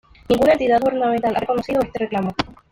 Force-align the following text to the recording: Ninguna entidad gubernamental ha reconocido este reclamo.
Ninguna 0.29 0.53
entidad 0.53 0.81
gubernamental 0.81 1.35
ha 1.35 1.39
reconocido 1.41 1.79
este 1.83 1.99
reclamo. 1.99 2.31